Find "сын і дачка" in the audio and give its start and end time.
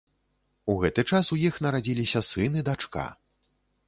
2.31-3.05